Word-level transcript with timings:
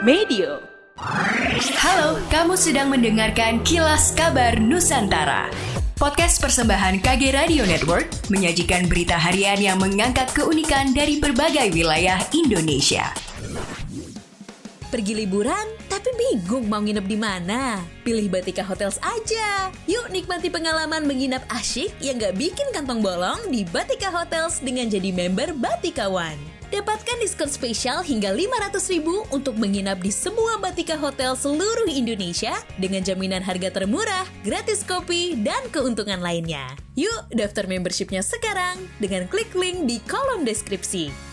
Medio. 0.00 0.64
Halo, 1.76 2.16
kamu 2.32 2.56
sedang 2.56 2.88
mendengarkan 2.88 3.60
Kilas 3.68 4.16
Kabar 4.16 4.56
Nusantara. 4.56 5.52
Podcast 6.00 6.40
persembahan 6.40 7.04
KG 7.04 7.36
Radio 7.36 7.68
Network 7.68 8.08
menyajikan 8.32 8.88
berita 8.88 9.20
harian 9.20 9.60
yang 9.60 9.76
mengangkat 9.76 10.32
keunikan 10.32 10.96
dari 10.96 11.20
berbagai 11.20 11.68
wilayah 11.76 12.16
Indonesia. 12.32 13.12
Pergi 14.88 15.12
liburan, 15.20 15.68
tapi 15.92 16.08
bingung 16.16 16.72
mau 16.72 16.80
nginep 16.80 17.04
di 17.04 17.18
mana? 17.20 17.84
Pilih 18.00 18.32
Batika 18.32 18.64
Hotels 18.64 18.96
aja. 19.04 19.68
Yuk 19.84 20.08
nikmati 20.08 20.48
pengalaman 20.48 21.04
menginap 21.04 21.44
asyik 21.52 21.92
yang 22.00 22.16
gak 22.16 22.40
bikin 22.40 22.72
kantong 22.72 23.04
bolong 23.04 23.52
di 23.52 23.68
Batika 23.68 24.08
Hotels 24.08 24.64
dengan 24.64 24.88
jadi 24.88 25.12
member 25.12 25.52
Batika 25.52 26.08
One. 26.08 26.59
Dapatkan 26.70 27.18
diskon 27.18 27.50
spesial 27.50 27.98
hingga 28.06 28.30
500 28.30 28.94
ribu 28.94 29.26
untuk 29.34 29.58
menginap 29.58 29.98
di 29.98 30.14
semua 30.14 30.54
Batika 30.62 30.94
Hotel 30.94 31.34
seluruh 31.34 31.90
Indonesia 31.90 32.54
dengan 32.78 33.02
jaminan 33.02 33.42
harga 33.42 33.74
termurah, 33.74 34.22
gratis 34.46 34.86
kopi, 34.86 35.34
dan 35.42 35.66
keuntungan 35.74 36.22
lainnya. 36.22 36.70
Yuk 36.94 37.26
daftar 37.34 37.66
membershipnya 37.66 38.22
sekarang 38.22 38.86
dengan 39.02 39.26
klik 39.26 39.50
link 39.58 39.82
di 39.90 39.98
kolom 40.06 40.46
deskripsi. 40.46 41.29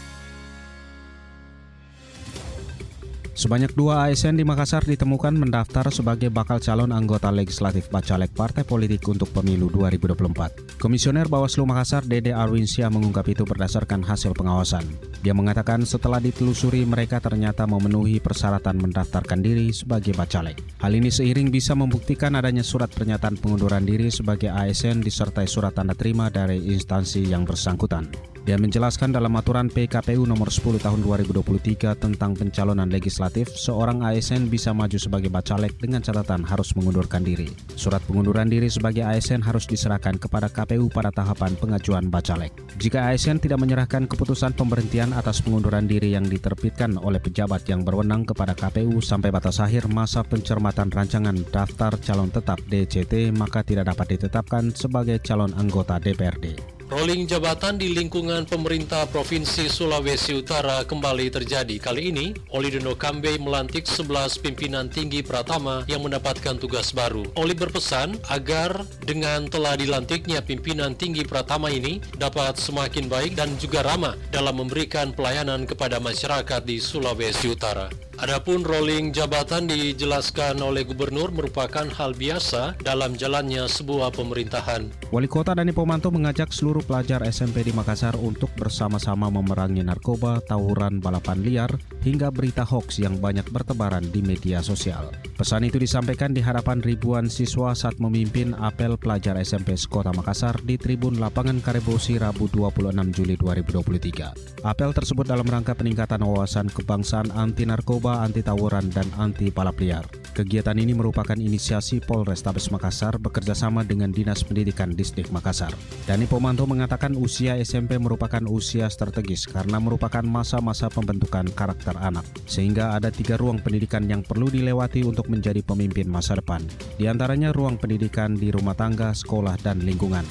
Sebanyak 3.38 3.78
dua 3.78 4.10
ASN 4.10 4.34
di 4.34 4.42
Makassar 4.42 4.82
ditemukan 4.82 5.30
mendaftar 5.38 5.94
sebagai 5.94 6.34
bakal 6.34 6.58
calon 6.58 6.90
anggota 6.90 7.30
legislatif 7.30 7.86
Bacalek 7.86 8.34
Partai 8.34 8.66
Politik 8.66 9.06
untuk 9.06 9.30
pemilu 9.30 9.70
2024. 9.70 10.82
Komisioner 10.82 11.30
Bawaslu 11.30 11.62
Makassar 11.70 12.02
Dede 12.02 12.34
Arwinsyah 12.34 12.90
mengungkap 12.90 13.30
itu 13.30 13.46
berdasarkan 13.46 14.02
hasil 14.02 14.34
pengawasan. 14.34 14.90
Dia 15.22 15.38
mengatakan 15.38 15.86
setelah 15.86 16.18
ditelusuri 16.18 16.82
mereka 16.90 17.22
ternyata 17.22 17.70
memenuhi 17.70 18.18
persyaratan 18.18 18.82
mendaftarkan 18.82 19.46
diri 19.46 19.70
sebagai 19.70 20.18
Bacalek. 20.18 20.58
Hal 20.82 20.98
ini 20.98 21.14
seiring 21.14 21.54
bisa 21.54 21.78
membuktikan 21.78 22.34
adanya 22.34 22.66
surat 22.66 22.90
pernyataan 22.90 23.38
pengunduran 23.38 23.86
diri 23.86 24.10
sebagai 24.10 24.50
ASN 24.50 25.06
disertai 25.06 25.46
surat 25.46 25.78
tanda 25.78 25.94
terima 25.94 26.34
dari 26.34 26.74
instansi 26.74 27.30
yang 27.30 27.46
bersangkutan. 27.46 28.37
Dia 28.48 28.56
menjelaskan 28.56 29.12
dalam 29.12 29.36
aturan 29.36 29.68
PKPU 29.68 30.24
nomor 30.24 30.48
10 30.48 30.80
tahun 30.80 31.04
2023 31.04 32.00
tentang 32.00 32.32
pencalonan 32.32 32.88
legislatif, 32.88 33.52
seorang 33.52 34.08
ASN 34.08 34.48
bisa 34.48 34.72
maju 34.72 34.96
sebagai 34.96 35.28
bacalek 35.28 35.76
dengan 35.76 36.00
catatan 36.00 36.48
harus 36.48 36.72
mengundurkan 36.80 37.28
diri. 37.28 37.52
Surat 37.76 38.00
pengunduran 38.08 38.48
diri 38.48 38.72
sebagai 38.72 39.04
ASN 39.04 39.44
harus 39.44 39.68
diserahkan 39.68 40.16
kepada 40.16 40.48
KPU 40.48 40.88
pada 40.88 41.12
tahapan 41.12 41.60
pengajuan 41.60 42.08
bacalek. 42.08 42.56
Jika 42.80 43.12
ASN 43.12 43.44
tidak 43.44 43.60
menyerahkan 43.60 44.08
keputusan 44.08 44.56
pemberhentian 44.56 45.12
atas 45.12 45.44
pengunduran 45.44 45.84
diri 45.84 46.16
yang 46.16 46.24
diterbitkan 46.24 46.96
oleh 47.04 47.20
pejabat 47.20 47.68
yang 47.68 47.84
berwenang 47.84 48.24
kepada 48.24 48.56
KPU 48.56 49.04
sampai 49.04 49.28
batas 49.28 49.60
akhir 49.60 49.92
masa 49.92 50.24
pencermatan 50.24 50.88
rancangan 50.88 51.36
daftar 51.52 52.00
calon 52.00 52.32
tetap 52.32 52.64
DCT, 52.72 53.36
maka 53.36 53.60
tidak 53.68 53.92
dapat 53.92 54.16
ditetapkan 54.16 54.72
sebagai 54.72 55.20
calon 55.20 55.52
anggota 55.60 56.00
DPRD. 56.00 56.77
Rolling 56.88 57.28
jabatan 57.28 57.76
di 57.76 57.92
lingkungan 57.92 58.48
pemerintah 58.48 59.04
Provinsi 59.12 59.68
Sulawesi 59.68 60.32
Utara 60.32 60.88
kembali 60.88 61.28
terjadi. 61.28 61.76
Kali 61.84 62.16
ini, 62.16 62.32
Oli 62.56 62.72
Dono 62.72 62.96
Kambe 62.96 63.36
melantik 63.36 63.84
11 63.84 64.40
pimpinan 64.40 64.88
tinggi 64.88 65.20
Pratama 65.20 65.84
yang 65.92 66.08
mendapatkan 66.08 66.56
tugas 66.56 66.96
baru. 66.96 67.28
Oli 67.36 67.52
berpesan 67.60 68.16
agar 68.32 68.88
dengan 69.04 69.52
telah 69.52 69.76
dilantiknya 69.76 70.40
pimpinan 70.40 70.96
tinggi 70.96 71.28
Pratama 71.28 71.68
ini 71.68 72.00
dapat 72.16 72.56
semakin 72.56 73.12
baik 73.12 73.36
dan 73.36 73.52
juga 73.60 73.84
ramah 73.84 74.16
dalam 74.32 74.56
memberikan 74.56 75.12
pelayanan 75.12 75.68
kepada 75.68 76.00
masyarakat 76.00 76.64
di 76.64 76.80
Sulawesi 76.80 77.52
Utara. 77.52 78.07
Adapun 78.18 78.66
rolling 78.66 79.14
jabatan 79.14 79.70
dijelaskan 79.70 80.58
oleh 80.66 80.82
gubernur 80.82 81.30
merupakan 81.30 81.86
hal 81.86 82.18
biasa 82.18 82.74
dalam 82.82 83.14
jalannya 83.14 83.70
sebuah 83.70 84.10
pemerintahan. 84.10 84.90
Wali 85.14 85.30
Kota 85.30 85.54
Dani 85.54 85.70
Pomanto 85.70 86.10
mengajak 86.10 86.50
seluruh 86.50 86.82
pelajar 86.82 87.22
SMP 87.30 87.62
di 87.62 87.70
Makassar 87.78 88.18
untuk 88.18 88.50
bersama-sama 88.58 89.30
memerangi 89.30 89.86
narkoba, 89.86 90.42
tawuran, 90.42 90.98
balapan 90.98 91.46
liar, 91.46 91.70
hingga 92.02 92.34
berita 92.34 92.66
hoax 92.66 92.98
yang 92.98 93.22
banyak 93.22 93.46
bertebaran 93.54 94.10
di 94.10 94.26
media 94.26 94.66
sosial. 94.66 95.14
Pesan 95.38 95.70
itu 95.70 95.78
disampaikan 95.78 96.34
di 96.34 96.42
hadapan 96.42 96.82
ribuan 96.82 97.30
siswa 97.30 97.78
saat 97.78 98.02
memimpin 98.02 98.58
apel 98.58 98.98
pelajar 98.98 99.38
SMP 99.38 99.78
Sekota 99.78 100.10
Makassar 100.10 100.58
di 100.66 100.82
Tribun 100.82 101.22
Lapangan 101.22 101.62
Karebosi 101.62 102.18
Rabu 102.18 102.50
26 102.50 103.14
Juli 103.14 103.38
2023. 103.38 104.66
Apel 104.66 104.90
tersebut 104.90 105.30
dalam 105.30 105.46
rangka 105.46 105.78
peningkatan 105.78 106.26
wawasan 106.26 106.74
kebangsaan 106.74 107.30
anti 107.38 107.70
narkoba 107.70 108.07
narkoba, 108.08 108.24
anti 108.24 108.42
tawuran, 108.42 108.88
dan 108.90 109.08
anti 109.20 109.52
balap 109.52 109.78
liar. 109.84 110.06
Kegiatan 110.32 110.78
ini 110.78 110.94
merupakan 110.94 111.36
inisiasi 111.36 112.00
Polrestabes 112.00 112.70
Makassar 112.70 113.18
bekerjasama 113.18 113.84
dengan 113.84 114.14
Dinas 114.14 114.46
Pendidikan 114.46 114.94
Distrik 114.94 115.34
Makassar. 115.34 115.74
Dani 116.06 116.30
Pomanto 116.30 116.64
mengatakan 116.70 117.18
usia 117.18 117.58
SMP 117.58 117.98
merupakan 117.98 118.40
usia 118.48 118.88
strategis 118.88 119.50
karena 119.50 119.82
merupakan 119.82 120.22
masa-masa 120.24 120.88
pembentukan 120.88 121.50
karakter 121.52 121.98
anak. 121.98 122.24
Sehingga 122.46 122.94
ada 122.94 123.10
tiga 123.10 123.36
ruang 123.36 123.60
pendidikan 123.60 124.06
yang 124.06 124.22
perlu 124.22 124.48
dilewati 124.48 125.04
untuk 125.04 125.28
menjadi 125.28 125.60
pemimpin 125.66 126.06
masa 126.08 126.38
depan. 126.38 126.62
Di 126.96 127.10
antaranya 127.10 127.50
ruang 127.52 127.82
pendidikan 127.82 128.38
di 128.38 128.54
rumah 128.54 128.78
tangga, 128.78 129.12
sekolah, 129.12 129.58
dan 129.66 129.82
lingkungan. 129.82 130.24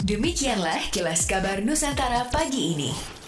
Demikianlah 0.00 0.90
kilas 0.90 1.28
kabar 1.28 1.62
Nusantara 1.62 2.26
pagi 2.34 2.74
ini. 2.74 3.19